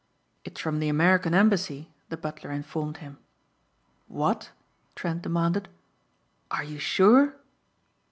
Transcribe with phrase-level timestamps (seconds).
[0.43, 3.19] "It's from the American Embassy," the butler informed him.
[4.07, 4.49] "What?"
[4.95, 5.69] Trent demanded.
[6.49, 7.35] "Are you sure?"